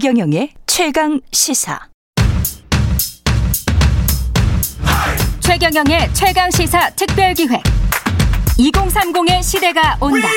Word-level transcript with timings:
최경영의 0.00 0.50
최강 0.64 1.20
시사. 1.32 1.80
최경영의 5.40 6.14
최강 6.14 6.48
시사 6.52 6.88
특별 6.90 7.34
기획. 7.34 7.60
2030의 8.60 9.42
시대가 9.42 9.96
온다. 10.00 10.28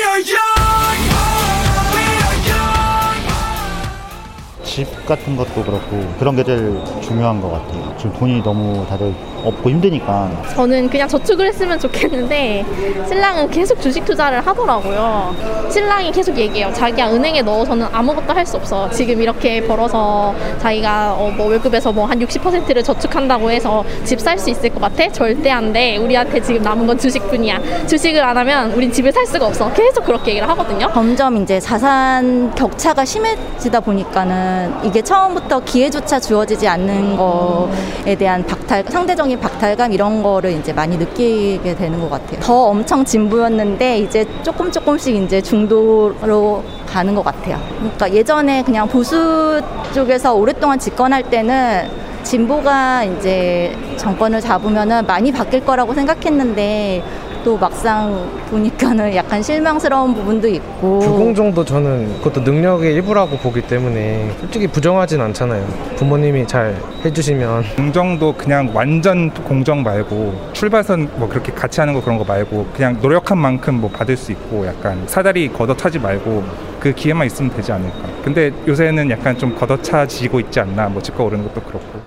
집 4.64 4.86
같은 5.06 5.36
것도 5.36 5.62
그렇고 5.64 6.00
그런 6.18 6.36
게 6.36 6.44
제일 6.44 6.78
중요한 7.00 7.40
것 7.40 7.50
같아요. 7.50 7.94
지금 7.98 8.12
돈이 8.14 8.42
너무 8.42 8.86
다들 8.88 9.12
없고 9.44 9.70
힘드니까 9.70 10.30
저는 10.54 10.88
그냥 10.88 11.08
저축을 11.08 11.46
했으면 11.48 11.78
좋겠는데 11.78 12.64
신랑은 13.08 13.50
계속 13.50 13.80
주식 13.80 14.04
투자를 14.04 14.40
하더라고요. 14.46 15.34
신랑이 15.70 16.12
계속 16.12 16.36
얘기해요. 16.38 16.72
자기야 16.72 17.10
은행에 17.10 17.42
넣어서는 17.42 17.86
아무것도 17.92 18.32
할 18.32 18.42
수 18.46 18.56
없어. 18.56 18.90
지금 18.90 19.20
이렇게 19.22 19.64
벌어서 19.66 20.34
자기가 20.60 21.14
어, 21.14 21.30
뭐 21.36 21.46
월급에서 21.46 21.92
뭐 21.92 22.06
한 22.06 22.18
60%를 22.18 22.82
저축한다고 22.82 23.50
해서 23.50 23.84
집 24.04 24.18
살 24.20 24.36
수 24.38 24.50
있을 24.50 24.68
것 24.70 24.80
같아? 24.80 25.08
절대 25.10 25.50
안 25.50 25.72
돼. 25.72 25.96
우리한테 25.96 26.40
지금 26.40 26.60
남은 26.62 26.86
건 26.86 26.98
주식뿐이야. 26.98 27.86
주식을 27.86 28.22
안 28.22 28.36
하면 28.36 28.72
우린 28.72 28.90
집을 28.92 29.12
살 29.12 29.24
수가 29.26 29.46
없어. 29.46 29.72
계속 29.72 30.04
그렇게 30.04 30.32
얘기를 30.32 30.48
하거든요. 30.50 30.88
점점 30.92 31.36
이제 31.42 31.58
자산 31.60 32.52
격차가 32.54 33.04
심해지다 33.04 33.80
보니까는 33.80 34.51
이게 34.84 35.02
처음부터 35.02 35.60
기회조차 35.60 36.20
주어지지 36.20 36.66
않는 36.68 37.16
거에 37.16 38.14
대한 38.16 38.44
박탈, 38.44 38.84
상대적인 38.88 39.40
박탈감 39.40 39.92
이런 39.92 40.22
거를 40.22 40.52
이제 40.52 40.72
많이 40.72 40.96
느끼게 40.96 41.74
되는 41.74 42.00
것 42.00 42.10
같아요. 42.10 42.40
더 42.40 42.68
엄청 42.68 43.04
진부였는데 43.04 43.98
이제 43.98 44.26
조금 44.42 44.70
조금씩 44.70 45.14
이제 45.16 45.40
중도로 45.40 46.62
가는 46.86 47.14
것 47.14 47.24
같아요. 47.24 47.58
그러니까 47.78 48.12
예전에 48.12 48.62
그냥 48.62 48.88
보수 48.88 49.60
쪽에서 49.94 50.34
오랫동안 50.34 50.78
집권할 50.78 51.22
때는 51.24 51.88
진보가 52.22 53.04
이제 53.04 53.76
정권을 53.96 54.40
잡으면은 54.40 55.06
많이 55.06 55.32
바뀔 55.32 55.64
거라고 55.64 55.92
생각했는데 55.94 57.02
또 57.44 57.56
막상 57.58 58.30
보니까는 58.50 59.14
약간 59.16 59.42
실망스러운 59.42 60.14
부분도 60.14 60.48
있고 60.48 61.00
불공정도 61.00 61.64
저는 61.64 62.18
그것도 62.18 62.40
능력의 62.42 62.94
일부라고 62.94 63.36
보기 63.38 63.62
때문에 63.62 64.30
솔직히 64.40 64.66
부정하진 64.66 65.20
않잖아요. 65.20 65.66
부모님이 65.96 66.46
잘 66.46 66.76
해주시면 67.04 67.76
공정도 67.76 68.32
그냥 68.34 68.70
완전 68.72 69.30
공정 69.30 69.82
말고 69.82 70.50
출발선 70.52 71.10
뭐 71.16 71.28
그렇게 71.28 71.52
같이 71.52 71.80
하는 71.80 71.94
거 71.94 72.00
그런 72.00 72.18
거 72.18 72.24
말고 72.24 72.66
그냥 72.74 72.98
노력한 73.00 73.38
만큼 73.38 73.80
뭐 73.80 73.90
받을 73.90 74.16
수 74.16 74.32
있고 74.32 74.66
약간 74.66 75.02
사다리 75.06 75.52
걷어차지 75.52 75.98
말고 75.98 76.44
그 76.78 76.92
기회만 76.92 77.26
있으면 77.26 77.52
되지 77.54 77.72
않을까. 77.72 78.08
근데 78.24 78.52
요새는 78.66 79.10
약간 79.10 79.36
좀 79.36 79.54
걷어차지고 79.56 80.40
있지 80.40 80.60
않나. 80.60 80.88
뭐 80.88 81.02
집값 81.02 81.26
오르는 81.26 81.44
것도 81.48 81.60
그렇고. 81.62 82.00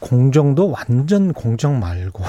공정도 0.00 0.70
완전 0.70 1.32
공정 1.32 1.80
말고. 1.80 2.24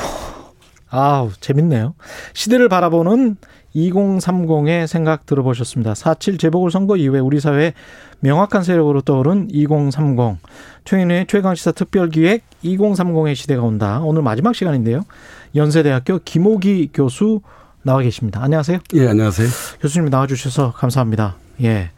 아우, 0.90 1.32
재밌네요. 1.40 1.94
시대를 2.34 2.70
바라보는 2.70 3.38
2030의 3.76 4.88
생각 4.88 5.26
들어보셨습니다. 5.26 5.94
4.7 5.94 6.40
재보궐선거 6.40 6.98
이후에 6.98 7.20
우리 7.20 7.40
사회 7.40 7.74
명확한 8.22 8.64
세력으로 8.64 9.02
떠오른 9.02 9.48
2030. 9.52 10.38
최인의 10.86 11.28
최강시사 11.28 11.74
특별기획 11.74 12.44
2030의 12.64 13.36
시대가 13.36 13.62
온다. 13.62 14.02
오늘 14.04 14.24
마지막 14.24 14.56
시간인데요. 14.56 15.04
연세대학교 15.56 16.20
김호기 16.26 16.90
교수 16.94 17.42
나와 17.84 18.02
계십니다. 18.02 18.42
안녕하세요. 18.44 18.80
예, 18.96 19.08
안녕하세요. 19.08 19.48
교수님 19.82 20.10
나와주셔서 20.10 20.74
감사합니다. 20.74 21.36
예. 21.64 21.92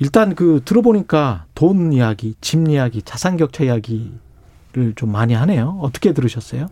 일단 0.00 0.34
그 0.34 0.60
들어보니까 0.64 1.46
돈 1.54 1.92
이야기, 1.92 2.34
집 2.40 2.68
이야기, 2.68 3.02
자산 3.02 3.36
격차 3.36 3.64
이야기 3.64 4.12
좀 4.96 5.12
많이 5.12 5.34
하네요. 5.34 5.78
어떻게 5.82 6.12
들으셨어요? 6.12 6.66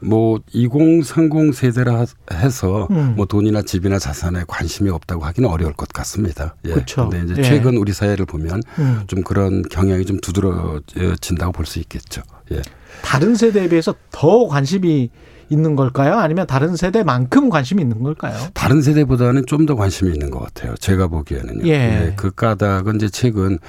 뭐 0.00 0.40
2030 0.52 1.54
세대라 1.54 2.04
해서 2.32 2.88
음. 2.90 3.14
뭐 3.16 3.26
돈이나 3.26 3.62
집이나 3.62 3.98
자산에 3.98 4.44
관심이 4.48 4.90
없다고 4.90 5.24
하기는 5.24 5.48
어려울 5.48 5.72
것 5.74 5.88
같습니다. 5.88 6.56
예. 6.64 6.70
그렇죠. 6.74 7.08
근데 7.08 7.32
이제 7.32 7.42
예. 7.42 7.42
최근 7.42 7.76
우리 7.76 7.92
사회를 7.92 8.26
보면 8.26 8.62
음. 8.78 9.02
좀 9.06 9.22
그런 9.22 9.62
경향이 9.62 10.04
좀 10.06 10.18
두드러진다고 10.20 11.52
볼 11.52 11.66
수 11.66 11.78
있겠죠. 11.78 12.22
예. 12.52 12.60
다른 13.02 13.34
세대에 13.34 13.68
비해서 13.68 13.94
더 14.10 14.46
관심이 14.48 15.10
있는 15.52 15.76
걸까요? 15.76 16.18
아니면 16.18 16.46
다른 16.46 16.74
세대만큼 16.76 17.48
관심이 17.48 17.80
있는 17.82 18.02
걸까요? 18.02 18.34
다른 18.54 18.82
세대보다는 18.82 19.46
좀 19.46 19.62
더 19.62 19.76
관심이 19.76 20.10
있는 20.12 20.30
것 20.30 20.40
같아요. 20.40 20.74
제가 20.80 21.06
보기에는요. 21.06 21.64
예. 21.68 21.78
네, 21.78 22.14
그 22.16 22.32
까닭은 22.32 22.96
이제 22.96 23.08
최근 23.08 23.60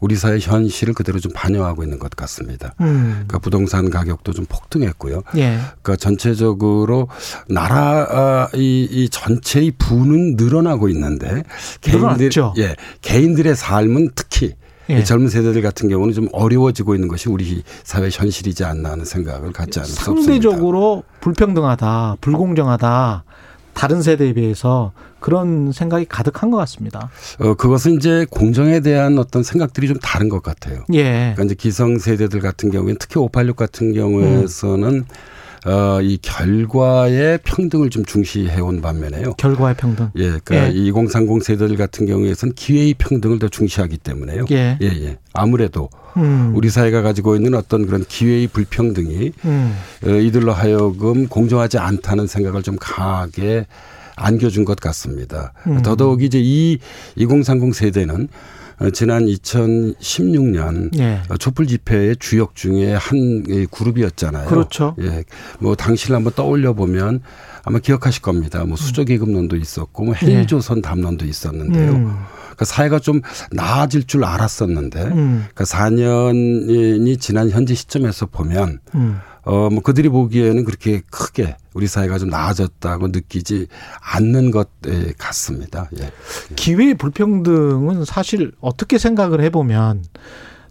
우리 0.00 0.16
사회 0.16 0.38
현실을 0.38 0.94
그대로 0.94 1.18
좀 1.20 1.30
반영하고 1.34 1.82
있는 1.82 1.98
것 1.98 2.10
같습니다. 2.16 2.72
음. 2.80 3.10
그러니까 3.12 3.38
부동산 3.40 3.90
가격도 3.90 4.32
좀 4.32 4.46
폭등했고요. 4.46 5.22
예. 5.36 5.58
그러니까 5.82 5.96
전체적으로 5.96 7.08
나라 7.50 8.06
아, 8.08 8.48
이, 8.54 8.88
이 8.90 9.10
전체의 9.10 9.72
부는 9.72 10.36
늘어나고 10.36 10.88
있는데 10.88 11.42
개인들 11.82 12.30
예 12.56 12.74
개인들의 13.02 13.54
삶은 13.54 14.12
특히 14.14 14.54
예. 14.88 15.04
젊은 15.04 15.28
세대들 15.28 15.62
같은 15.62 15.88
경우는 15.88 16.12
좀 16.14 16.28
어려워지고 16.32 16.94
있는 16.94 17.08
것이 17.08 17.28
우리 17.28 17.62
사회 17.84 18.08
현실이지 18.10 18.64
않나 18.64 18.90
하는 18.90 19.04
생각을 19.04 19.52
갖지 19.52 19.78
않을 19.78 19.88
수 19.88 20.10
없습니다. 20.10 20.22
상대적으로 20.22 21.04
불평등하다, 21.20 22.16
불공정하다. 22.20 23.24
다른 23.74 24.02
세대에 24.02 24.34
비해서 24.34 24.92
그런 25.18 25.72
생각이 25.72 26.04
가득한 26.04 26.50
것 26.50 26.58
같습니다. 26.58 27.10
어, 27.38 27.54
그것은 27.54 27.94
이제 27.94 28.26
공정에 28.30 28.80
대한 28.80 29.18
어떤 29.18 29.42
생각들이 29.42 29.88
좀 29.88 29.96
다른 30.02 30.28
것 30.28 30.42
같아요. 30.42 30.84
예. 30.92 31.32
그러니까 31.34 31.44
이제 31.44 31.54
기성 31.54 31.98
세대들 31.98 32.40
같은 32.40 32.70
경우에는 32.70 32.96
특히 32.98 33.18
586 33.18 33.56
같은 33.56 33.94
경우에서는 33.94 34.88
음. 34.88 35.04
어, 35.64 36.00
이 36.02 36.18
결과의 36.20 37.38
평등을 37.44 37.90
좀 37.90 38.04
중시해온 38.04 38.80
반면에요. 38.80 39.34
결과의 39.34 39.76
평등. 39.76 40.10
예, 40.16 40.38
그러니까 40.44 40.68
예. 40.68 40.70
2030 40.72 41.42
세대들 41.42 41.76
같은 41.76 42.06
경우에서는 42.06 42.54
기회의 42.54 42.94
평등을 42.94 43.38
더 43.38 43.48
중시하기 43.48 43.98
때문에요. 43.98 44.46
예, 44.50 44.76
예, 44.82 44.86
예. 44.86 45.18
아무래도 45.32 45.88
음. 46.16 46.52
우리 46.54 46.68
사회가 46.68 47.02
가지고 47.02 47.36
있는 47.36 47.54
어떤 47.54 47.86
그런 47.86 48.04
기회의 48.06 48.48
불평등이 48.48 49.32
음. 49.44 49.76
어, 50.04 50.08
이들로 50.08 50.52
하여금 50.52 51.28
공정하지 51.28 51.78
않다는 51.78 52.26
생각을 52.26 52.62
좀 52.62 52.76
강하게 52.80 53.66
안겨준 54.16 54.64
것 54.64 54.78
같습니다. 54.80 55.52
음. 55.66 55.80
더더욱 55.82 56.22
이제 56.22 56.40
이 56.42 56.78
2030 57.16 57.74
세대는 57.74 58.24
어, 58.24 58.61
지난 58.92 59.26
2016년 59.26 60.98
예. 60.98 61.20
촛불 61.38 61.66
집회의 61.66 62.16
주역 62.18 62.54
중에 62.54 62.94
한 62.94 63.44
그룹이었잖아요. 63.70 64.48
그렇죠. 64.48 64.96
예. 65.00 65.24
뭐 65.58 65.74
당시를 65.74 66.16
한번 66.16 66.32
떠올려 66.34 66.72
보면 66.72 67.20
아마 67.64 67.78
기억하실 67.78 68.22
겁니다. 68.22 68.64
뭐 68.64 68.76
수저계급론도 68.76 69.56
있었고 69.56 70.04
뭐 70.04 70.14
헬조선 70.14 70.82
담론도 70.82 71.24
있었는데요. 71.26 71.92
음. 71.92 72.16
그러니까 72.40 72.64
사회가 72.64 72.98
좀 72.98 73.20
나아질 73.50 74.06
줄 74.06 74.24
알았었는데 74.24 75.02
음. 75.04 75.46
그러니까 75.54 75.64
4년이 75.64 77.20
지난 77.20 77.50
현재 77.50 77.74
시점에서 77.74 78.26
보면 78.26 78.80
음. 78.94 79.20
어, 79.44 79.70
뭐 79.70 79.80
그들이 79.82 80.08
보기에는 80.08 80.64
그렇게 80.64 81.02
크게 81.10 81.56
우리 81.74 81.86
사회가 81.86 82.18
좀 82.18 82.28
나아졌다고 82.28 83.08
느끼지 83.08 83.66
않는 84.00 84.50
것 84.50 84.68
같습니다. 85.18 85.88
예. 85.98 86.12
기회 86.54 86.94
불평등은 86.94 88.04
사실 88.04 88.52
어떻게 88.60 88.98
생각을 88.98 89.40
해보면 89.42 90.04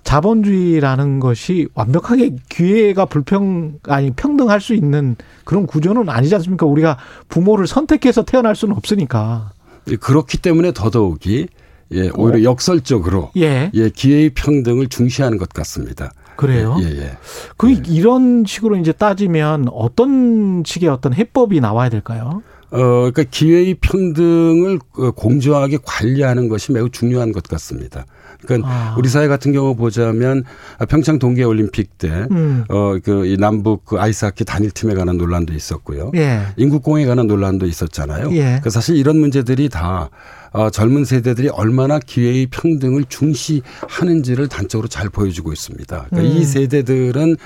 자본주의라는 0.04 1.20
것이 1.20 1.68
완벽하게 1.74 2.36
기회가 2.50 3.06
불평 3.06 3.80
아니 3.88 4.12
평등할 4.12 4.60
수 4.60 4.74
있는 4.74 5.16
그런 5.46 5.66
구조는 5.66 6.10
아니지 6.10 6.36
않습니까? 6.36 6.66
우리가 6.66 6.98
부모를 7.30 7.68
선택해서 7.68 8.24
태어날 8.24 8.56
수는 8.56 8.76
없으니까. 8.76 9.52
예, 9.90 9.96
그렇기 9.96 10.38
때문에 10.40 10.74
더더욱이 10.74 11.48
예, 11.94 12.10
오히려 12.16 12.40
어. 12.40 12.44
역설적으로 12.44 13.32
예. 13.38 13.72
예, 13.74 13.90
기회의 13.90 14.30
평등을 14.30 14.88
중시하는 14.88 15.38
것 15.38 15.50
같습니다. 15.50 16.12
그래요? 16.36 16.78
예, 16.82 16.86
예. 16.86 17.18
그 17.58 17.72
예. 17.72 17.82
이런 17.88 18.46
식으로 18.46 18.78
이제 18.78 18.92
따지면 18.92 19.68
어떤 19.72 20.64
식의 20.66 20.90
어떤 20.90 21.14
해법이 21.14 21.60
나와야 21.60 21.90
될까요? 21.90 22.42
어, 22.72 22.78
그러니까 22.80 23.24
기회의 23.30 23.76
평등을 23.76 24.80
어, 24.98 25.12
공정하게 25.12 25.80
관리하는 25.84 26.48
것이 26.50 26.72
매우 26.72 26.90
중요한 26.90 27.32
것 27.32 27.44
같습니다. 27.44 28.06
그러니까 28.46 28.70
아. 28.70 28.96
우리 28.98 29.08
사회 29.08 29.28
같은 29.28 29.52
경우 29.52 29.76
보자면 29.76 30.44
평창 30.90 31.20
동계 31.20 31.44
올림픽 31.44 31.98
때 32.00 32.26
음. 32.32 32.64
어 32.70 32.96
그 33.04 33.26
이 33.26 33.38
남북 33.38 33.86
그 33.86 34.00
아이스하키 34.00 34.46
단일팀에 34.46 34.96
관한 34.96 35.18
논란도 35.18 35.54
있었고요. 35.54 36.12
예. 36.16 36.42
인국공에 36.58 37.06
관한 37.06 37.28
논란도 37.28 37.68
있었잖아요. 37.68 38.32
예. 38.36 38.60
그 38.64 38.70
사실 38.72 38.96
이런 38.96 39.20
문제들이 39.20 39.70
다 39.70 40.10
어, 40.54 40.70
젊은 40.70 41.06
세대들이 41.06 41.50
얼마나 41.50 42.00
기회의 42.00 42.48
평등을 42.48 43.06
중시하는지를 43.10 44.48
단적으로 44.48 44.88
잘 44.88 45.10
보여주고 45.10 45.54
있습니다. 45.54 46.08
그러니까 46.10 46.34
음. 46.34 46.38
이 46.38 46.44
세대들은 46.44 47.38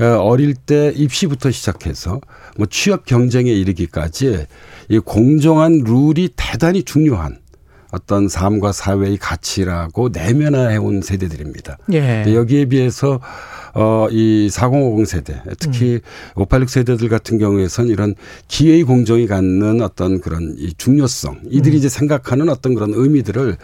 어, 0.00 0.22
어릴 0.22 0.54
때 0.54 0.92
입시부터 0.94 1.50
시작해서 1.50 2.20
뭐 2.56 2.66
취업 2.68 3.04
경쟁에 3.04 3.50
이르기까지 3.52 4.46
이 4.88 4.98
공정한 4.98 5.82
룰이 5.84 6.30
대단히 6.36 6.82
중요한 6.82 7.38
어떤 7.92 8.28
삶과 8.28 8.72
사회의 8.72 9.16
가치라고 9.16 10.10
내면화해온 10.10 11.02
세대들입니다. 11.02 11.78
예. 11.92 12.24
여기에 12.28 12.66
비해서 12.66 13.20
어, 13.74 14.08
이 14.10 14.48
4050 14.50 15.06
세대, 15.06 15.42
특히 15.58 15.94
음. 15.94 16.00
586 16.42 16.70
세대들 16.70 17.08
같은 17.08 17.38
경우에선 17.38 17.86
이런 17.88 18.14
기회의 18.48 18.82
공정이 18.82 19.26
갖는 19.26 19.80
어떤 19.80 20.20
그런 20.20 20.56
이 20.58 20.72
중요성, 20.76 21.42
이들이 21.50 21.76
음. 21.76 21.78
이제 21.78 21.88
생각하는 21.88 22.48
어떤 22.48 22.74
그런 22.74 22.92
의미들을 22.94 23.56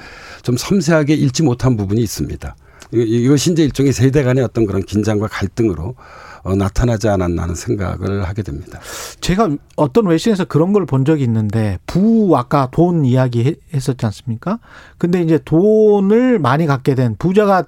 좀 0.43 0.57
섬세하게 0.57 1.15
읽지 1.15 1.43
못한 1.43 1.77
부분이 1.77 2.01
있습니다. 2.01 2.55
이것이 3.03 3.53
이제 3.53 3.65
일종의 3.65 3.93
세대 3.93 4.23
간의 4.23 4.45
어떤 4.45 4.67
그런 4.67 4.83
긴장과 4.83 5.29
갈등으로 5.29 5.95
어, 6.43 6.55
나타나지 6.55 7.09
않았나 7.09 7.43
하는 7.43 7.55
생각을 7.57 8.23
하게 8.29 8.43
됩니다. 8.43 8.79
제가 9.21 9.51
어떤 9.75 10.07
외신에서 10.07 10.45
그런 10.45 10.73
걸 10.73 10.87
본 10.87 11.05
적이 11.05 11.25
있는데 11.25 11.79
부 11.87 12.33
아까 12.37 12.69
돈 12.71 13.05
이야기 13.05 13.57
했었지 13.75 14.07
않습니까? 14.07 14.61
근데 14.99 15.21
이제 15.21 15.39
돈을 15.45 16.39
많이 16.39 16.67
갖게 16.67 16.95
된 16.95 17.17
부자가 17.19 17.65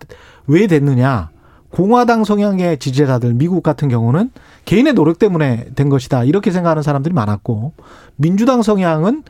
왜 0.47 0.67
됐느냐? 0.69 1.31
공화당 1.71 2.25
성향의 2.25 2.79
지지자들 2.79 3.35
미국 3.35 3.63
같은 3.63 3.89
경우는 3.89 4.31
개인의 4.65 4.95
노력 4.95 5.19
때문에 5.19 5.67
된 5.75 5.89
것이다 5.89 6.25
이렇게 6.25 6.51
생각하는 6.51 6.83
사람들이 6.83 7.13
많았고 7.15 7.75
민주당 8.17 8.63
성향은 8.63 9.25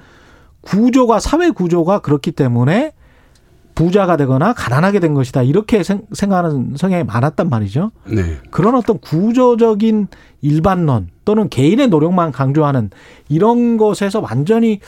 구조가 0.60 1.18
사회 1.20 1.50
구조가 1.50 2.00
그렇기 2.00 2.32
때문에 2.32 2.92
부자가 3.78 4.16
되거나 4.16 4.54
가난하게 4.54 4.98
된 4.98 5.14
것이다 5.14 5.44
이렇게 5.44 5.82
생각하는 5.84 6.74
성향이 6.76 7.04
많았단 7.04 7.48
말이죠. 7.48 7.92
네. 8.06 8.38
그런 8.50 8.74
어떤 8.74 8.98
구조적인 8.98 10.08
일반론 10.42 11.08
또는 11.24 11.48
개인의 11.48 11.86
노력만 11.86 12.32
강조하는 12.32 12.90
이런 13.28 13.76
것에서 13.76 14.18
완전히 14.20 14.80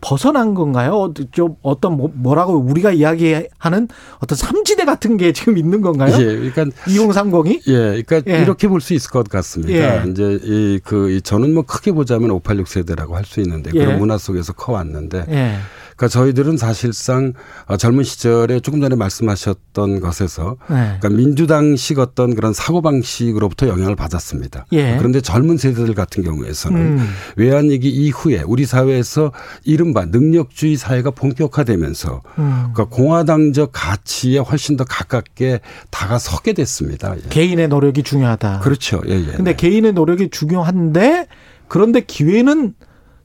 벗어난 0.00 0.54
건가요? 0.54 1.12
좀 1.32 1.56
어떤 1.60 1.96
뭐, 1.96 2.10
뭐라고 2.14 2.54
우리가 2.54 2.92
이야기하는 2.92 3.88
어떤 4.20 4.36
삼지대 4.36 4.84
같은 4.86 5.16
게 5.18 5.32
지금 5.32 5.58
있는 5.58 5.82
건가요? 5.82 6.14
예, 6.18 6.50
그러니까 6.50 6.64
2030이 6.86 7.60
예, 7.66 8.02
그러니까 8.02 8.22
예. 8.32 8.42
이렇게 8.42 8.68
볼 8.68 8.80
수 8.80 8.94
있을 8.94 9.10
것 9.10 9.28
같습니다. 9.28 9.72
예. 10.06 10.10
이제 10.10 10.38
이그 10.42 11.20
저는 11.22 11.52
뭐 11.52 11.64
크게 11.64 11.92
보자면 11.92 12.30
586 12.30 12.68
세대라고 12.68 13.14
할 13.16 13.24
수 13.26 13.40
있는데 13.40 13.72
그런 13.72 13.90
예. 13.90 13.96
문화 13.96 14.16
속에서 14.16 14.52
커왔는데 14.54 15.24
예. 15.28 15.56
그러니까 15.98 16.08
저희들은 16.08 16.56
사실상 16.56 17.32
어, 17.66 17.76
젊은 17.76 18.04
시절에 18.04 18.60
조금 18.60 18.80
전에 18.80 18.94
말씀하셨던 18.94 20.00
것에서 20.00 20.56
네. 20.70 20.96
그러니까 21.00 21.08
민주당식 21.10 21.98
어떤 21.98 22.36
그런 22.36 22.52
사고 22.52 22.80
방식으로부터 22.80 23.66
영향을 23.66 23.96
받았습니다. 23.96 24.66
예. 24.72 24.96
그런데 24.96 25.20
젊은 25.20 25.58
세대들 25.58 25.94
같은 25.94 26.22
경우에서는 26.22 26.80
음. 26.80 27.08
외환위기 27.36 27.88
이후에 27.88 28.42
우리 28.46 28.64
사회에서 28.64 29.32
이른바 29.64 30.04
능력주의 30.04 30.76
사회가 30.76 31.10
본격화되면서 31.10 32.22
음. 32.38 32.70
그러니까 32.72 32.84
공화당적 32.84 33.70
가치에 33.72 34.38
훨씬 34.38 34.76
더 34.76 34.84
가깝게 34.84 35.58
다가서게 35.90 36.52
됐습니다. 36.52 37.16
예. 37.16 37.28
개인의 37.28 37.66
노력이 37.66 38.04
중요하다. 38.04 38.60
그렇죠. 38.60 39.02
예, 39.08 39.14
예. 39.14 39.32
근데 39.32 39.50
네. 39.50 39.56
개인의 39.56 39.94
노력이 39.94 40.30
중요한데 40.30 41.26
그런데 41.66 42.00
기회는 42.00 42.74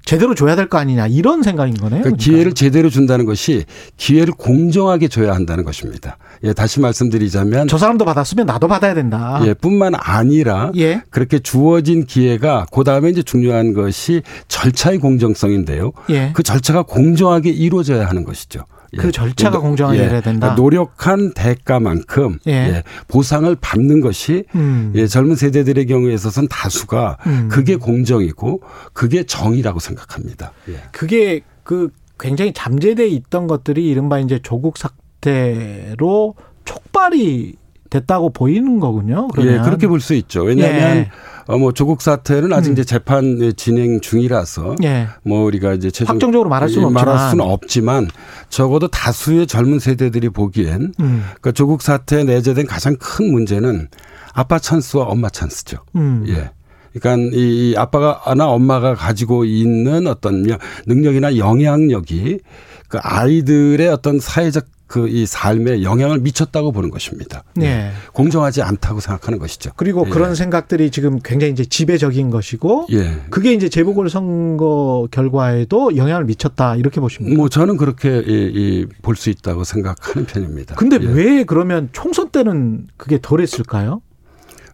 제대로 0.06 0.36
줘야 0.36 0.56
될 0.56 0.68
거 0.68 0.78
아니냐 0.78 1.08
이런 1.08 1.44
생각인 1.44 1.76
거네요. 1.76 2.02
그러니까 2.02 2.18
그러니까. 2.18 2.24
기회를 2.24 2.54
제대로 2.54 2.90
준다는 2.90 3.26
것이 3.26 3.66
기회를 3.98 4.34
공정하게 4.34 5.08
줘야 5.08 5.34
한다는 5.34 5.64
것입니다. 5.64 6.18
예, 6.44 6.54
다시 6.54 6.80
말씀드리자면 6.80 7.68
저 7.68 7.78
사람도 7.78 8.04
받았으면 8.06 8.46
나도 8.46 8.68
받아야 8.68 8.94
된다. 8.94 9.42
예, 9.46 9.54
뿐만 9.54 9.94
아니라 9.96 10.72
예. 10.78 11.02
그렇게 11.10 11.40
주어진 11.40 12.06
기회가 12.06 12.66
그 12.72 12.84
다음에 12.84 13.10
이제 13.10 13.22
중요한 13.24 13.74
것이 13.74 14.22
절차의 14.48 14.98
공정성인데요. 15.00 15.92
예. 16.10 16.32
그 16.34 16.44
절차가 16.44 16.84
공정하게 16.84 17.50
이루어져야 17.52 18.08
하는 18.08 18.24
것이죠. 18.24 18.66
그 18.98 19.12
절차가 19.12 19.60
공정하게 19.60 20.00
예. 20.00 20.08
된다. 20.08 20.22
그러니까 20.32 20.56
노력한 20.56 21.34
대가만큼 21.34 22.40
예. 22.48 22.52
예. 22.52 22.84
보상을 23.08 23.56
받는 23.60 24.02
것이 24.02 24.46
음. 24.56 24.92
예, 24.96 25.08
젊은 25.08 25.36
세대들의 25.36 25.86
경우에 25.88 26.14
있어서는 26.14 26.48
다수가 26.50 27.18
음. 27.28 27.50
그게 27.52 27.76
공정이고 27.76 28.62
그게 28.94 29.24
정의라고 29.24 29.80
생각합니다. 29.80 30.52
예. 30.70 30.78
그게 30.92 31.42
그 31.64 31.90
굉장히 32.20 32.54
잠재돼 32.54 33.08
있던 33.08 33.48
것들이 33.48 33.88
이른바 33.90 34.20
이제 34.20 34.40
조국 34.42 34.78
사태로 34.78 36.36
촉발이 36.66 37.56
됐다고 37.90 38.32
보이는 38.32 38.80
거군요. 38.80 39.28
그러면. 39.30 39.54
예, 39.54 39.60
그렇게 39.60 39.88
볼 39.88 40.00
수 40.00 40.14
있죠. 40.16 40.44
왜냐하면 40.44 40.98
예. 40.98 41.10
어, 41.48 41.58
뭐 41.58 41.72
조국 41.72 42.02
사태는 42.02 42.54
아직 42.54 42.70
음. 42.70 42.74
이제 42.74 42.84
재판 42.84 43.54
진행 43.56 44.00
중이라서 44.02 44.76
예. 44.84 45.08
뭐 45.24 45.44
우리가 45.46 45.74
이제 45.74 45.92
최종 45.92 46.14
확정적으로 46.14 46.50
말할 46.50 46.70
수는 46.70 46.86
없지만 46.86 47.06
말할 47.06 47.30
수는 47.30 47.46
없지만 47.46 48.08
적어도 48.50 48.88
다수의 48.88 49.48
젊은 49.48 49.80
세대들이 49.80 50.30
보기엔 50.30 50.94
음. 51.00 51.24
그러니까 51.26 51.52
조국 51.52 51.82
사태에 51.82 52.24
내재된 52.24 52.66
가장 52.66 52.96
큰 52.98 53.32
문제는 53.32 53.88
아빠 54.34 54.60
찬스와 54.60 55.06
엄마 55.06 55.30
찬스죠. 55.30 55.78
음. 55.96 56.26
예. 56.28 56.52
그러니까 56.94 57.38
이 57.38 57.74
아빠가나 57.76 58.48
엄마가 58.48 58.94
가지고 58.94 59.46
있는 59.46 60.08
어떤 60.08 60.46
능력이나 60.86 61.38
영향력이 61.38 62.40
그 62.88 63.00
아이들의 63.02 63.88
어떤 63.90 64.20
사회적 64.20 64.66
그 64.94 65.08
이 65.08 65.26
삶에 65.26 65.82
영향을 65.82 66.20
미쳤다고 66.20 66.72
보는 66.72 66.92
것입니다. 66.92 67.44
네. 67.56 67.92
공정하지 68.14 68.62
않다고 68.62 69.00
생각하는 69.00 69.40
것이죠. 69.40 69.72
그리고 69.76 70.04
예. 70.06 70.10
그런 70.12 70.36
생각들이 70.36 70.92
지금 70.92 71.20
굉장히 71.24 71.52
이제 71.54 71.66
지배적인 71.66 72.30
것이고 72.30 72.86
예. 72.92 73.18
그게 73.32 73.54
이제 73.54 73.70
재보궐 73.70 74.10
선거 74.12 75.08
결과에도 75.10 75.96
영향을 75.98 76.26
미쳤다 76.26 76.76
이렇게 76.76 77.02
보십니까? 77.02 77.36
뭐 77.36 77.50
저는 77.50 77.78
그렇게 77.78 78.86
볼 79.02 79.16
수 79.16 79.30
있다고 79.32 79.64
생각하는 79.64 80.28
편입니다. 80.28 80.76
근데 80.76 80.98
예. 81.02 81.08
왜 81.08 81.44
그러면 81.44 81.90
총선 81.92 82.30
때는 82.30 82.88
그게 82.98 83.18
덜했을까요? 83.20 84.02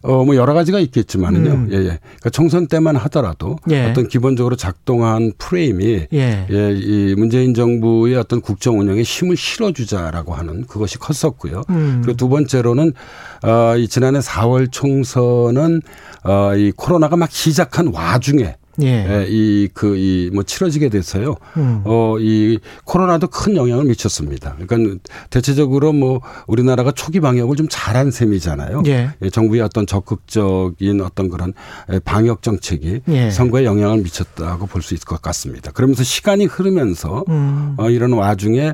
어, 0.02 0.24
뭐 0.24 0.36
여러 0.36 0.54
가지가 0.54 0.80
있겠지만은요. 0.80 1.50
음. 1.50 1.68
예, 1.72 1.76
예. 1.76 1.98
그러니까 1.98 2.30
총선 2.30 2.66
때만 2.66 2.96
하더라도 2.96 3.58
예. 3.70 3.84
어떤 3.90 4.08
기본적으로 4.08 4.56
작동한 4.56 5.32
프레임이 5.36 6.06
예. 6.12 6.46
예, 6.50 6.74
이 6.74 7.14
문재인 7.16 7.54
정부의 7.54 8.16
어떤 8.16 8.40
국정 8.40 8.78
운영에 8.78 9.02
힘을 9.02 9.36
실어주자라고 9.36 10.34
하는 10.34 10.66
그것이 10.66 10.98
컸었고요. 10.98 11.62
음. 11.70 12.00
그리고 12.02 12.16
두 12.16 12.28
번째로는 12.28 12.92
어, 13.42 13.76
이 13.76 13.88
지난해 13.88 14.20
4월 14.20 14.70
총선은 14.70 15.82
어, 16.24 16.54
이 16.56 16.72
코로나가 16.76 17.16
막 17.16 17.30
시작한 17.30 17.88
와중에 17.88 18.56
예. 18.82 19.06
예, 19.22 19.26
이, 19.28 19.68
그, 19.72 19.96
이, 19.96 20.30
뭐, 20.32 20.42
치러지게 20.42 20.88
돼서요. 20.88 21.36
음. 21.56 21.82
어, 21.84 22.16
이, 22.18 22.58
코로나도 22.84 23.28
큰 23.28 23.56
영향을 23.56 23.84
미쳤습니다. 23.84 24.56
그러니까 24.66 24.98
대체적으로 25.30 25.92
뭐, 25.92 26.20
우리나라가 26.46 26.92
초기 26.92 27.20
방역을 27.20 27.56
좀 27.56 27.66
잘한 27.70 28.10
셈이잖아요. 28.10 28.82
예. 28.86 29.10
예, 29.22 29.30
정부의 29.30 29.62
어떤 29.62 29.86
적극적인 29.86 31.00
어떤 31.00 31.28
그런 31.28 31.52
방역 32.04 32.42
정책이 32.42 33.00
예. 33.08 33.30
선거에 33.30 33.64
영향을 33.64 33.98
미쳤다고 33.98 34.66
볼 34.66 34.80
수 34.82 34.94
있을 34.94 35.04
것 35.04 35.20
같습니다. 35.20 35.70
그러면서 35.72 36.02
시간이 36.02 36.46
흐르면서 36.46 37.24
음. 37.28 37.74
어, 37.76 37.90
이런 37.90 38.12
와중에 38.14 38.72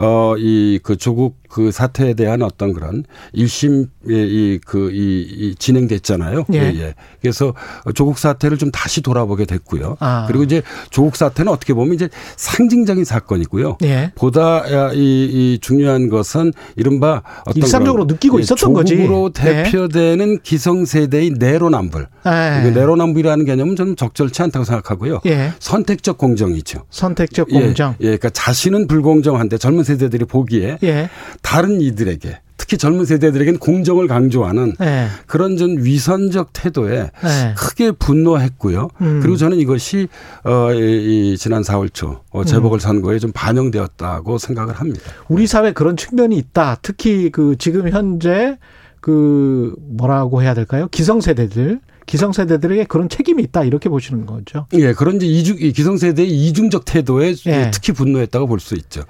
어, 0.00 0.34
이, 0.38 0.78
그 0.82 0.96
조국 0.96 1.38
그 1.48 1.72
사태에 1.72 2.14
대한 2.14 2.42
어떤 2.42 2.72
그런 2.72 3.04
일심, 3.32 3.86
이, 4.06 4.58
그, 4.64 4.90
이, 4.92 5.22
이 5.22 5.54
진행됐잖아요. 5.54 6.44
예. 6.52 6.58
예, 6.58 6.80
예. 6.80 6.94
그래서 7.20 7.54
조국 7.94 8.18
사태를 8.18 8.58
좀 8.58 8.70
다시 8.70 9.00
돌아보게 9.00 9.46
됐고요. 9.46 9.96
아. 9.98 10.26
그리고 10.28 10.44
이제 10.44 10.62
조국 10.90 11.16
사태는 11.16 11.50
어떻게 11.50 11.72
보면 11.74 11.94
이제 11.94 12.08
상징적인 12.36 13.04
사건이고요. 13.04 13.78
예. 13.82 14.12
보다 14.14 14.92
이, 14.92 15.24
이 15.54 15.58
중요한 15.60 16.10
것은 16.10 16.52
이른바 16.76 17.22
어떤 17.46 17.56
일상적으로 17.56 18.04
느끼고 18.04 18.38
있었던 18.40 18.56
조국으로 18.56 18.82
거지. 18.82 18.96
조국으로 18.96 19.30
대표되는 19.30 20.32
예. 20.34 20.38
기성세대의 20.42 21.30
내로남불. 21.38 22.06
예. 22.26 22.70
내로남불이라는 22.70 23.44
개념은 23.46 23.74
저는 23.74 23.96
적절치 23.96 24.42
않다고 24.42 24.64
생각하고요. 24.64 25.20
예. 25.26 25.52
선택적 25.58 26.18
공정이죠. 26.18 26.84
선택적 26.90 27.48
공정. 27.48 27.94
예, 28.00 28.04
예. 28.04 28.06
그러니까 28.08 28.30
자신은 28.30 28.86
불공정한데 28.86 29.56
젊은 29.58 29.82
세대들이 29.88 30.24
보기에 30.26 30.78
예. 30.84 31.08
다른 31.42 31.80
이들에게 31.80 32.40
특히 32.56 32.76
젊은 32.76 33.04
세대들에게는 33.06 33.58
공정을 33.60 34.08
강조하는 34.08 34.74
예. 34.82 35.06
그런 35.26 35.56
좀 35.56 35.76
위선적 35.82 36.50
태도에 36.52 37.10
예. 37.24 37.54
크게 37.56 37.92
분노했고요. 37.92 38.88
음. 39.00 39.20
그리고 39.22 39.36
저는 39.36 39.56
이것이 39.58 40.08
어, 40.44 40.72
이, 40.74 41.32
이 41.32 41.38
지난 41.38 41.62
4월 41.62 41.92
초 41.94 42.20
어, 42.30 42.44
재보궐 42.44 42.80
선거에 42.80 43.18
좀 43.18 43.32
반영되었다고 43.32 44.38
생각을 44.38 44.74
합니다. 44.74 45.00
우리 45.28 45.46
사회 45.46 45.72
그런 45.72 45.96
측면이 45.96 46.36
있다. 46.36 46.76
특히 46.82 47.30
그 47.30 47.56
지금 47.58 47.88
현재 47.88 48.58
그 49.00 49.74
뭐라고 49.78 50.42
해야 50.42 50.52
될까요? 50.52 50.88
기성세대들 50.90 51.80
기성세대들에게 52.06 52.84
그런 52.84 53.08
책임이 53.08 53.42
있다 53.44 53.64
이렇게 53.64 53.88
보시는 53.90 54.24
거죠. 54.26 54.66
예, 54.72 54.92
그런 54.94 55.16
이제 55.16 55.26
이중 55.26 55.56
기성세대의 55.56 56.28
이중적 56.28 56.84
태도에 56.86 57.34
예. 57.46 57.70
특히 57.72 57.92
분노했다고 57.92 58.46
볼 58.46 58.60
수 58.60 58.74
있죠. 58.74 59.02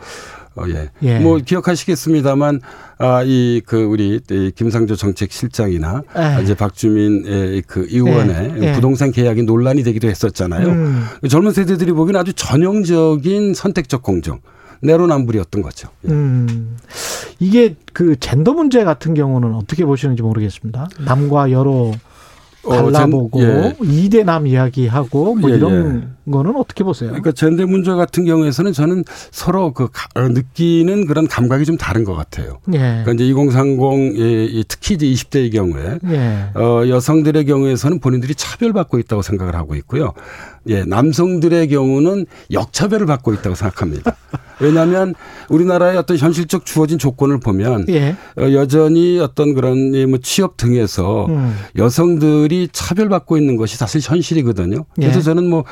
어, 0.59 0.69
예. 0.69 0.88
예. 1.03 1.19
뭐 1.21 1.38
기억하시겠습니다만 1.38 2.61
아, 2.99 3.23
이 3.25 3.62
그 3.67 3.83
우리 3.83 4.21
이 4.31 4.53
김상조 4.55 4.97
정책실장이나 4.97 6.03
예. 6.17 6.43
이제 6.43 6.55
박주민 6.55 7.62
그 7.67 7.87
의원의 7.91 8.55
예. 8.61 8.69
예. 8.69 8.73
부동산 8.73 9.11
계약이 9.12 9.43
논란이 9.43 9.83
되기도 9.83 10.09
했었잖아요. 10.09 10.69
음. 10.69 11.05
젊은 11.29 11.53
세대들이 11.53 11.93
보기에는 11.93 12.21
아주 12.21 12.33
전형적인 12.33 13.55
선택적 13.55 14.03
공정. 14.03 14.41
내로남불이었던 14.81 15.61
거죠. 15.62 15.88
예. 16.07 16.12
음. 16.12 16.77
이게 17.41 17.75
그 17.93 18.17
젠더 18.19 18.53
문제 18.53 18.85
같은 18.85 19.15
경우는 19.15 19.55
어떻게 19.55 19.85
보시는지 19.85 20.23
모르겠습니다. 20.23 20.88
남과 21.05 21.50
여러 21.50 21.93
달라보고 22.69 23.41
어, 23.41 23.43
예. 23.43 23.77
이대남 23.83 24.47
이야기하고 24.47 25.35
뭐 25.35 25.50
예, 25.50 25.57
이런 25.57 26.03
예. 26.03 26.09
거는 26.30 26.56
어떻게 26.56 26.85
보세요? 26.85 27.11
그러니까 27.11 27.32
젠대 27.32 27.64
문제 27.64 27.92
같은 27.92 28.25
경우에서는 28.25 28.73
저는 28.73 29.04
서로 29.30 29.73
그 29.73 29.88
어, 30.14 30.20
느끼는 30.20 31.06
그런 31.06 31.26
감각이 31.26 31.64
좀 31.64 31.76
다른 31.76 32.04
것 32.04 32.14
같아요. 32.14 32.58
예. 32.73 32.78
그러니까 32.78 33.12
이제 33.12 33.26
2030 33.26 34.68
특히 34.68 34.94
이제 34.94 35.06
20대의 35.06 35.52
경우에 35.52 35.99
예. 36.11 36.50
어, 36.54 36.88
여성들의 36.88 37.44
경우에서는 37.47 38.00
본인들이 38.00 38.35
차별받고 38.35 38.99
있다고 38.99 39.23
생각을 39.23 39.54
하고 39.54 39.75
있고요. 39.76 40.12
예, 40.68 40.85
남성들의 40.85 41.68
경우는 41.68 42.26
역차별을 42.52 43.06
받고 43.06 43.32
있다고 43.35 43.54
생각합니다. 43.54 44.16
왜냐하면 44.61 45.14
우리나라의 45.49 45.97
어떤 45.97 46.16
현실적 46.16 46.66
주어진 46.66 46.99
조건을 46.99 47.38
보면 47.40 47.87
예. 47.88 48.16
어, 48.37 48.52
여전히 48.52 49.18
어떤 49.20 49.54
그런 49.54 49.92
뭐 50.11 50.18
취업 50.23 50.56
등에서 50.56 51.26
음. 51.26 51.56
여성들이 51.76 52.68
차별받고 52.73 53.37
있는 53.37 53.56
것이 53.56 53.76
사실 53.76 54.00
현실이거든요. 54.02 54.85
그래서 54.97 55.18
예. 55.18 55.23
저는 55.23 55.49
뭐 55.49 55.64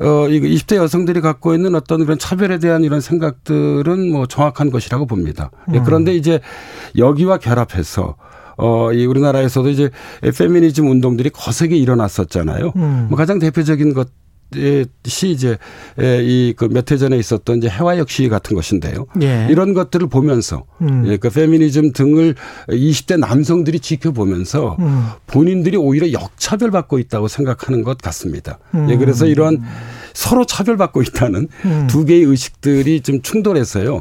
어, 0.00 0.28
이거 0.28 0.46
20대 0.46 0.76
여성들이 0.76 1.20
갖고 1.20 1.54
있는 1.54 1.74
어떤 1.74 2.04
그런 2.04 2.18
차별에 2.18 2.58
대한 2.58 2.84
이런 2.84 3.00
생각들은 3.00 4.10
뭐 4.10 4.26
정확한 4.26 4.70
것이라고 4.70 5.06
봅니다. 5.06 5.50
예, 5.74 5.78
음. 5.78 5.84
그런데 5.84 6.14
이제 6.14 6.40
여기와 6.96 7.38
결합해서 7.38 8.16
어, 8.56 8.92
이 8.92 9.06
우리나라에서도 9.06 9.68
이제 9.70 9.90
페미니즘 10.36 10.90
운동들이 10.90 11.30
거세게 11.30 11.76
일어났었잖아요. 11.76 12.72
음. 12.76 13.06
뭐 13.08 13.16
가장 13.16 13.38
대표적인 13.38 13.94
것 13.94 14.08
시 15.04 15.30
이제 15.30 15.58
이그몇해 15.98 16.96
전에 16.98 17.16
있었던 17.16 17.58
이제 17.58 17.68
해화역 17.68 18.10
시위 18.10 18.28
같은 18.28 18.56
것인데요. 18.56 19.06
예. 19.22 19.46
이런 19.50 19.74
것들을 19.74 20.08
보면서 20.08 20.64
음. 20.80 21.04
예, 21.06 21.16
그 21.16 21.30
페미니즘 21.30 21.92
등을 21.92 22.34
20대 22.68 23.18
남성들이 23.18 23.80
지켜보면서 23.80 24.76
음. 24.80 25.06
본인들이 25.26 25.76
오히려 25.76 26.12
역차별 26.12 26.70
받고 26.70 26.98
있다고 26.98 27.28
생각하는 27.28 27.82
것 27.82 27.98
같습니다. 27.98 28.58
음. 28.74 28.90
예, 28.90 28.96
그래서 28.96 29.26
이런 29.26 29.62
서로 30.14 30.44
차별받고 30.44 31.02
있다는 31.02 31.48
음. 31.64 31.86
두 31.88 32.04
개의 32.04 32.22
의식들이 32.24 33.00
좀 33.00 33.22
충돌해서요. 33.22 34.00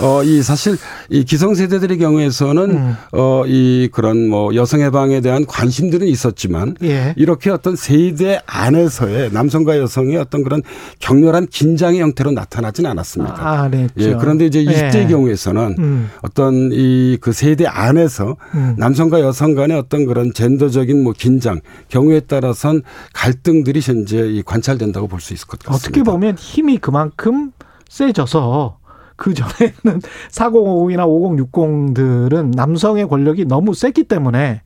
어, 0.00 0.22
이 0.24 0.42
사실 0.42 0.76
이 1.10 1.24
기성세대들의 1.24 1.98
경우에서는 1.98 2.70
음. 2.70 2.96
어, 3.12 3.44
이 3.46 3.88
그런 3.92 4.28
뭐 4.28 4.54
여성 4.54 4.80
해방에 4.80 5.20
대한 5.20 5.46
관심들은 5.46 6.06
있었지만 6.06 6.76
예. 6.82 7.14
이렇게 7.16 7.50
어떤 7.50 7.76
세대 7.76 8.40
안에서의 8.46 9.32
남성과 9.32 9.78
여성의 9.78 10.16
어떤 10.16 10.42
그런 10.44 10.62
격렬한 11.00 11.48
긴장의 11.48 12.00
형태로 12.00 12.30
나타나지는 12.32 12.90
않았습니다. 12.90 13.34
아, 13.38 13.68
네. 13.68 13.88
예, 13.98 14.14
그런데 14.14 14.46
이제 14.46 14.64
20대의 14.64 15.04
예. 15.04 15.06
경우에서는 15.08 15.76
음. 15.78 16.10
어떤 16.22 16.70
이 16.72 17.18
그 17.20 17.32
세대 17.32 17.66
안에서 17.66 18.36
음. 18.54 18.74
남성과 18.78 19.20
여성 19.20 19.54
간의 19.54 19.76
어떤 19.76 20.06
그런 20.06 20.32
젠더적인 20.32 21.02
뭐 21.02 21.12
긴장 21.16 21.60
경우에 21.88 22.20
따라선 22.20 22.82
갈등들이 23.12 23.80
현재 23.82 24.40
관찰된다고 24.44 25.08
볼 25.08 25.18
수 25.20 25.34
있을 25.34 25.47
것 25.48 25.58
같습니다. 25.58 25.74
어떻게 25.74 26.02
보면 26.02 26.36
힘이 26.36 26.78
그만큼 26.78 27.50
세져서 27.88 28.78
그 29.16 29.34
전에는 29.34 30.00
4050이나 30.30 31.06
5060들은 31.54 32.54
남성의 32.54 33.08
권력이 33.08 33.46
너무 33.46 33.74
셌기 33.74 34.04
때문에 34.04 34.62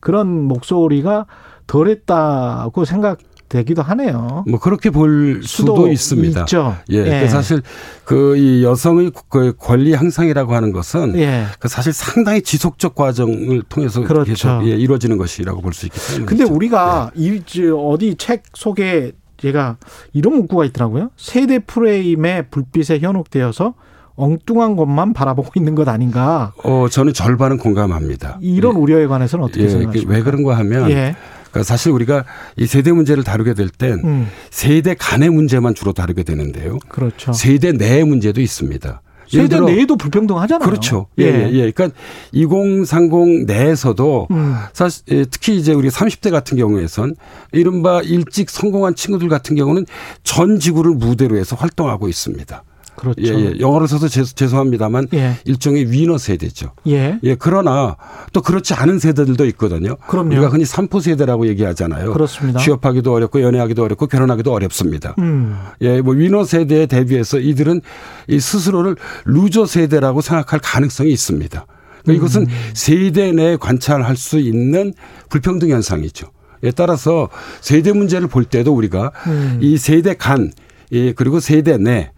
그런 0.00 0.44
목소리가 0.44 1.26
덜했다고 1.66 2.84
생각. 2.84 3.18
되기도 3.48 3.80
하네요. 3.80 4.44
뭐 4.48 4.58
그렇게 4.58 4.90
볼 4.90 5.40
수도, 5.44 5.76
수도 5.76 5.88
있습니다. 5.88 6.40
있죠. 6.40 6.74
예. 6.90 7.04
그 7.04 7.08
예. 7.08 7.28
사실 7.28 7.62
그 8.04 8.36
이 8.36 8.64
여성의 8.64 9.12
그 9.28 9.54
권리 9.56 9.94
향상이라고 9.94 10.52
하는 10.52 10.72
것은 10.72 11.16
예. 11.16 11.44
그 11.60 11.68
사실 11.68 11.92
상당히 11.92 12.42
지속적 12.42 12.96
과정을 12.96 13.62
통해서 13.68 14.02
그렇죠. 14.02 14.24
계속 14.24 14.66
예, 14.66 14.70
이루어지는 14.70 15.16
것이라고 15.16 15.60
볼수 15.60 15.88
때문에. 15.88 16.26
근데 16.26 16.42
우리가 16.42 17.12
예. 17.16 17.22
이 17.22 17.40
어디 17.70 18.16
책 18.16 18.42
속에 18.52 19.12
제가 19.36 19.76
이런 20.12 20.34
문구가 20.34 20.64
있더라고요. 20.66 21.10
세대 21.16 21.58
프레임에 21.58 22.42
불빛에 22.50 22.98
현혹되어서 23.00 23.74
엉뚱한 24.16 24.76
것만 24.76 25.12
바라보고 25.12 25.52
있는 25.56 25.74
것 25.74 25.88
아닌가? 25.88 26.52
어, 26.64 26.88
저는 26.90 27.12
절반은 27.12 27.58
공감합니다. 27.58 28.38
이런 28.40 28.74
예. 28.74 28.78
우려에 28.78 29.06
관해서는 29.06 29.44
어떻게 29.44 29.64
예. 29.64 29.68
생각하십니까? 29.68 30.12
왜 30.12 30.22
그런가 30.22 30.56
하면 30.58 30.90
예. 30.90 31.14
그러니까 31.50 31.62
사실 31.62 31.92
우리가 31.92 32.24
이 32.56 32.66
세대 32.66 32.92
문제를 32.92 33.24
다루게 33.24 33.54
될땐 33.54 34.00
음. 34.04 34.28
세대 34.50 34.94
간의 34.94 35.30
문제만 35.30 35.74
주로 35.74 35.92
다루게 35.92 36.22
되는데요. 36.22 36.78
그렇죠. 36.88 37.32
세대 37.32 37.72
내의 37.72 38.04
문제도 38.04 38.40
있습니다. 38.40 39.00
세대 39.28 39.60
내에도 39.60 39.96
불평등하잖아요. 39.96 40.68
그렇죠. 40.68 41.06
예, 41.18 41.24
예. 41.24 41.50
예. 41.52 41.70
그러니까 41.70 41.90
2030 42.32 43.46
내에서도 43.46 44.28
음. 44.30 44.56
사실 44.72 45.02
예, 45.10 45.24
특히 45.24 45.56
이제 45.56 45.72
우리 45.72 45.88
30대 45.88 46.30
같은 46.30 46.56
경우에선 46.56 47.16
이른바 47.52 48.00
일찍 48.02 48.50
성공한 48.50 48.94
친구들 48.94 49.28
같은 49.28 49.56
경우는 49.56 49.86
전 50.22 50.58
지구를 50.58 50.92
무대로 50.92 51.36
해서 51.36 51.56
활동하고 51.56 52.08
있습니다. 52.08 52.62
그렇죠. 52.96 53.22
예, 53.22 53.28
예. 53.28 53.60
영어를 53.60 53.86
써서 53.86 54.08
죄송, 54.08 54.58
합니다만 54.58 55.06
예. 55.14 55.36
일종의 55.44 55.90
위너 55.90 56.18
세대죠. 56.18 56.72
예. 56.88 57.18
예. 57.22 57.34
그러나 57.34 57.96
또 58.32 58.40
그렇지 58.40 58.74
않은 58.74 58.98
세대들도 58.98 59.44
있거든요. 59.46 59.96
그럼요. 60.08 60.28
우리가 60.30 60.48
흔히 60.48 60.64
삼포 60.64 61.00
세대라고 61.00 61.46
얘기하잖아요. 61.48 62.12
그렇습니다. 62.12 62.58
취업하기도 62.58 63.12
어렵고 63.12 63.42
연애하기도 63.42 63.84
어렵고 63.84 64.06
결혼하기도 64.06 64.52
어렵습니다. 64.52 65.14
음. 65.18 65.58
예, 65.82 66.00
뭐 66.00 66.14
위너 66.14 66.44
세대에 66.44 66.86
대비해서 66.86 67.38
이들은 67.38 67.82
이 68.28 68.40
스스로를 68.40 68.96
루저 69.26 69.66
세대라고 69.66 70.20
생각할 70.20 70.60
가능성이 70.60 71.12
있습니다. 71.12 71.66
그러니까 72.02 72.10
음. 72.10 72.14
이것은 72.14 72.46
세대 72.74 73.32
내에 73.32 73.56
관찰할 73.56 74.16
수 74.16 74.38
있는 74.38 74.94
불평등 75.28 75.70
현상이죠. 75.70 76.28
에 76.62 76.70
따라서 76.70 77.28
세대 77.60 77.92
문제를 77.92 78.28
볼 78.28 78.44
때도 78.44 78.74
우리가 78.74 79.12
음. 79.26 79.58
이 79.60 79.76
세대 79.76 80.14
간, 80.14 80.50
예, 80.92 81.12
그리고 81.12 81.38
세대 81.38 81.76
내 81.76 81.90
예, 81.90 82.10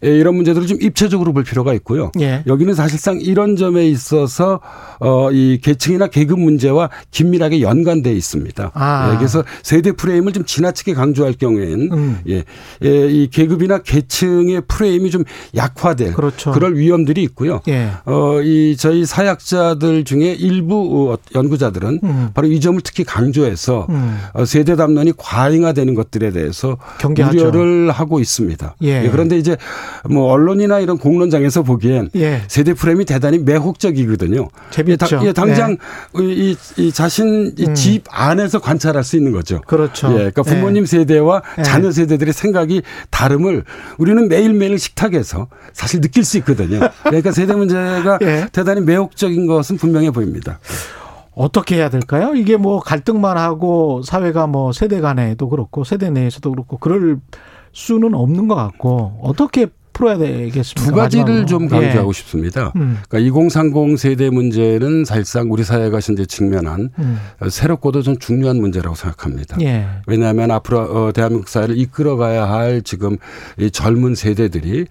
이런 0.00 0.34
문제들을 0.34 0.66
좀 0.66 0.78
입체적으로 0.80 1.32
볼 1.32 1.44
필요가 1.44 1.72
있고요. 1.74 2.10
예. 2.20 2.42
여기는 2.46 2.74
사실상 2.74 3.20
이런 3.20 3.56
점에 3.56 3.86
있어서 3.86 4.60
어, 5.00 5.30
이 5.32 5.58
계층이나 5.62 6.08
계급 6.08 6.38
문제와 6.38 6.90
긴밀하게 7.10 7.60
연관돼 7.60 8.12
있습니다. 8.12 8.72
아. 8.74 9.10
예, 9.12 9.16
그래서 9.16 9.44
세대 9.62 9.92
프레임을 9.92 10.32
좀 10.32 10.44
지나치게 10.44 10.94
강조할 10.94 11.34
경우에는 11.34 11.92
음. 11.92 12.18
예, 12.28 12.44
예, 12.84 13.08
이 13.08 13.28
계급이나 13.28 13.78
계층의 13.78 14.62
프레임이 14.68 15.10
좀 15.10 15.24
약화될 15.54 16.14
그렇죠. 16.14 16.52
그럴 16.52 16.76
위험들이 16.76 17.22
있고요. 17.24 17.60
예. 17.68 17.90
어, 18.04 18.40
이 18.42 18.76
저희 18.78 19.04
사약자들 19.04 20.04
중에 20.04 20.32
일부 20.32 21.12
어, 21.12 21.18
연구자들은 21.34 22.00
음. 22.02 22.30
바로 22.34 22.48
이 22.48 22.60
점을 22.60 22.80
특히 22.82 23.04
강조해서 23.04 23.86
음. 23.90 24.18
어, 24.34 24.44
세대 24.44 24.76
담론이 24.76 25.12
과잉화되는 25.16 25.94
것들에 25.94 26.30
대해서 26.30 26.76
경계하죠. 26.98 27.48
우려를 27.48 27.90
하고 27.90 28.20
있습니다. 28.20 28.76
예. 28.82 29.04
예, 29.04 29.10
그런데 29.10 29.38
이제 29.38 29.56
뭐 30.08 30.30
언론이나 30.30 30.80
이런 30.80 30.98
공론장에서 30.98 31.62
보기엔 31.62 32.10
예. 32.16 32.42
세대 32.48 32.74
프레임이 32.74 33.04
대단히 33.04 33.38
매혹적이거든요. 33.38 34.48
재밌죠. 34.70 35.20
예, 35.24 35.32
당장 35.32 35.76
네. 36.14 36.24
이, 36.24 36.56
이, 36.76 36.92
자신 36.92 37.52
음. 37.58 37.74
집 37.74 38.04
안에서 38.10 38.58
관찰할 38.60 39.04
수 39.04 39.16
있는 39.16 39.32
거죠. 39.32 39.60
그렇죠. 39.66 40.08
예, 40.12 40.14
그러니까 40.16 40.42
부모님 40.42 40.82
예. 40.82 40.86
세대와 40.86 41.42
예. 41.58 41.62
자녀 41.62 41.90
세대들의 41.90 42.32
생각이 42.32 42.82
다름을 43.10 43.64
우리는 43.98 44.28
매일매일 44.28 44.78
식탁에서 44.78 45.48
사실 45.72 46.00
느낄 46.00 46.24
수 46.24 46.38
있거든요. 46.38 46.80
그러니까 47.04 47.32
세대 47.32 47.54
문제가 47.54 48.18
예. 48.22 48.48
대단히 48.52 48.80
매혹적인 48.80 49.46
것은 49.46 49.76
분명해 49.76 50.10
보입니다. 50.10 50.58
어떻게 51.36 51.76
해야 51.76 51.90
될까요? 51.90 52.34
이게 52.34 52.56
뭐 52.56 52.80
갈등만 52.80 53.36
하고 53.36 54.00
사회가 54.02 54.46
뭐 54.46 54.72
세대 54.72 55.00
간에도 55.00 55.50
그렇고 55.50 55.84
세대 55.84 56.08
내에서도 56.08 56.50
그렇고 56.50 56.78
그럴 56.78 57.18
수는 57.76 58.14
없는 58.14 58.48
것 58.48 58.54
같고 58.54 59.18
어떻게 59.22 59.66
풀어야 59.92 60.16
되겠습니까? 60.16 60.74
두 60.74 60.94
가지를 60.94 61.24
마지막으로. 61.24 61.46
좀 61.46 61.68
강조하고 61.68 62.08
예. 62.08 62.12
싶습니다. 62.14 62.72
음. 62.76 62.98
그러니까 63.06 63.18
2030 63.18 63.98
세대 63.98 64.30
문제는 64.30 65.04
사실상 65.04 65.52
우리 65.52 65.62
사회가 65.62 66.00
현재 66.00 66.24
직면한 66.24 66.88
음. 66.98 67.18
새롭고도 67.48 68.00
좀 68.00 68.18
중요한 68.18 68.56
문제라고 68.56 68.94
생각합니다. 68.96 69.58
예. 69.60 69.86
왜냐하면 70.06 70.50
앞으로 70.52 70.80
어, 70.80 71.12
대한민국 71.12 71.48
사회를 71.48 71.76
이끌어가야 71.76 72.48
할 72.48 72.80
지금 72.80 73.18
이 73.58 73.70
젊은 73.70 74.14
세대들이 74.14 74.86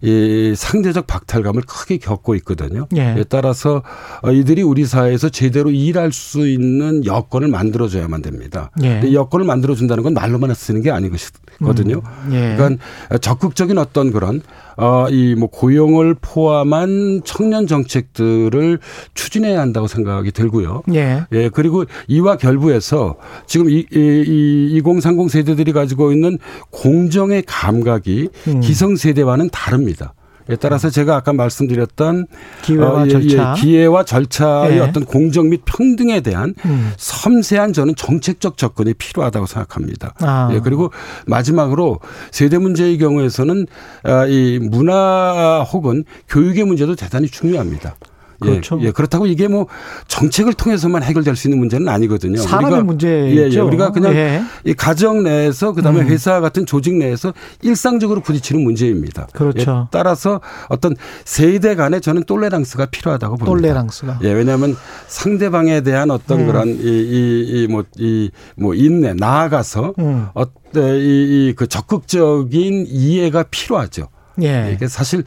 이 0.00 0.54
상대적 0.56 1.06
박탈감을 1.06 1.62
크게 1.62 1.98
겪고 1.98 2.34
있거든요. 2.36 2.86
예. 2.96 3.24
따라서 3.28 3.82
어, 4.22 4.30
이들이 4.30 4.62
우리 4.62 4.84
사회에서 4.84 5.28
제대로 5.28 5.70
일할 5.70 6.12
수 6.12 6.46
있는 6.46 7.04
여건을 7.04 7.48
만들어줘야만 7.48 8.22
됩니다. 8.22 8.70
예. 8.82 9.02
여건을 9.12 9.44
만들어준다는 9.44 10.04
건 10.04 10.14
말로만 10.14 10.54
쓰는 10.54 10.82
게 10.82 10.90
아니거든요. 10.90 12.02
음. 12.26 12.32
예. 12.32 12.54
그러니까 12.56 12.84
적극적인 13.20 13.78
어떤 13.78 14.12
그런 14.12 14.42
어, 14.78 15.08
이뭐 15.10 15.48
고용을 15.48 16.14
포함한 16.20 17.22
청년 17.24 17.66
정책들을 17.66 18.78
추진해야 19.14 19.60
한다고 19.60 19.88
생각이 19.88 20.30
들고요. 20.30 20.82
예. 20.94 21.24
예. 21.32 21.48
그리고 21.48 21.84
이와 22.06 22.36
결부해서 22.36 23.16
지금 23.46 23.68
이, 23.68 23.84
이, 23.92 24.70
이 24.72 24.76
2030 24.78 25.30
세대들이 25.30 25.72
가지고 25.72 26.12
있는 26.12 26.38
공정의 26.70 27.42
감각이 27.46 28.28
음. 28.46 28.60
기성 28.60 28.94
세대와는 28.94 29.50
다릅니다. 29.50 30.14
에 30.50 30.56
따라서 30.56 30.88
제가 30.88 31.14
아까 31.14 31.34
말씀드렸던 31.34 32.26
기회와 32.62 33.02
어, 33.02 33.04
예, 33.04 33.10
절차, 33.10 33.54
예, 33.56 33.60
기회와 33.60 34.04
절차의 34.04 34.78
예. 34.78 34.80
어떤 34.80 35.04
공정 35.04 35.50
및 35.50 35.60
평등에 35.66 36.22
대한 36.22 36.54
음. 36.64 36.92
섬세한 36.96 37.74
저는 37.74 37.94
정책적 37.96 38.56
접근이 38.56 38.94
필요하다고 38.94 39.44
생각합니다. 39.44 40.14
아. 40.20 40.48
예, 40.52 40.60
그리고 40.60 40.90
마지막으로 41.26 42.00
세대 42.30 42.56
문제의 42.56 42.96
경우에서는 42.96 43.66
아, 44.04 44.24
이 44.26 44.58
문화 44.58 45.66
혹은 45.70 46.04
교육의 46.28 46.64
문제도 46.64 46.96
대단히 46.96 47.28
중요합니다. 47.28 47.96
그렇죠. 48.40 48.78
예, 48.80 48.86
예, 48.86 48.90
그렇다고 48.90 49.26
이게 49.26 49.48
뭐 49.48 49.66
정책을 50.06 50.54
통해서만 50.54 51.02
해결될 51.02 51.36
수 51.36 51.48
있는 51.48 51.58
문제는 51.58 51.88
아니거든요. 51.88 52.38
사람의 52.38 52.72
우리가, 52.72 52.84
문제죠. 52.84 53.36
예, 53.36 53.50
예, 53.50 53.60
우리가 53.60 53.90
그냥 53.90 54.14
예. 54.14 54.42
이 54.64 54.74
가정 54.74 55.22
내에서 55.22 55.72
그다음에 55.72 56.00
음. 56.00 56.08
회사 56.08 56.40
같은 56.40 56.66
조직 56.66 56.94
내에서 56.94 57.32
일상적으로 57.62 58.20
부딪히는 58.20 58.62
문제입니다. 58.62 59.26
그렇죠. 59.32 59.82
예, 59.86 59.88
따라서 59.90 60.40
어떤 60.68 60.94
세대 61.24 61.74
간에 61.74 62.00
저는 62.00 62.24
똘레랑스가 62.24 62.86
필요하다고 62.86 63.36
봅니다. 63.36 63.68
똘레랑스가. 63.68 64.20
예, 64.22 64.32
왜냐하면 64.32 64.76
상대방에 65.08 65.80
대한 65.80 66.10
어떤 66.10 66.40
음. 66.40 66.46
그런 66.46 66.68
이이뭐이뭐 66.68 67.84
이, 67.98 68.30
뭐 68.56 68.74
인내 68.74 69.14
나아가서 69.14 69.94
음. 69.98 70.26
어떤 70.34 70.96
이그 70.96 71.66
적극적인 71.66 72.86
이해가 72.88 73.44
필요하죠. 73.50 74.08
예. 74.42 74.70
이게 74.72 74.86
사실 74.86 75.24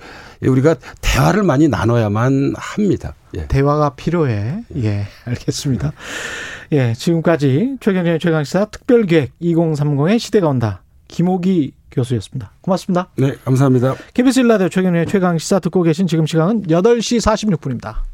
우리가 0.47 0.75
대화를 1.01 1.43
많이 1.43 1.67
나눠야만 1.67 2.53
합니다. 2.57 3.13
예. 3.35 3.47
대화가 3.47 3.91
필요해. 3.95 4.63
예, 4.77 5.07
알겠습니다. 5.25 5.93
예, 6.73 6.93
지금까지 6.93 7.77
최경련의 7.79 8.19
최강시사 8.19 8.65
특별기획 8.65 9.31
2030의 9.41 10.19
시대가 10.19 10.47
온다. 10.47 10.81
김호기 11.07 11.73
교수였습니다. 11.91 12.51
고맙습니다. 12.61 13.09
네, 13.17 13.35
감사합니다. 13.43 13.95
KBS 14.13 14.39
일라디오 14.41 14.69
최경련의 14.69 15.07
최강시사 15.07 15.59
듣고 15.59 15.83
계신 15.83 16.07
지금 16.07 16.25
시간은 16.25 16.63
8시 16.63 17.19
46분입니다. 17.19 18.10